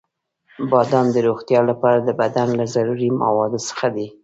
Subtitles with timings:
[0.71, 4.07] •بادام د روغتیا لپاره د بدن له ضروري موادو څخه دی.